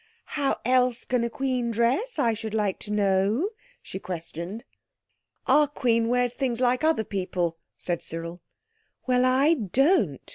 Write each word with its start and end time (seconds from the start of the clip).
"How 0.33 0.57
else 0.65 1.05
can 1.05 1.23
a 1.23 1.29
queen 1.29 1.69
dress 1.69 2.17
I 2.17 2.33
should 2.33 2.55
like 2.55 2.79
to 2.79 2.91
know?" 2.91 3.49
she 3.83 3.99
questioned. 3.99 4.63
"Our 5.45 5.67
Queen 5.67 6.07
wears 6.07 6.33
things 6.33 6.59
like 6.59 6.83
other 6.83 7.03
people," 7.03 7.59
said 7.77 8.01
Cyril. 8.01 8.41
"Well, 9.05 9.25
I 9.25 9.53
don't. 9.53 10.19